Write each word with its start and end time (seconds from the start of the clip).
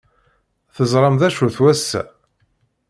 Teẓram 0.75 1.15
d 1.19 1.21
acu-t 1.27 1.57
wass-a? 1.63 2.01